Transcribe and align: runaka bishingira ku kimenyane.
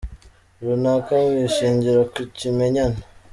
runaka 0.65 1.13
bishingira 1.33 2.01
ku 2.13 2.21
kimenyane. 2.37 2.99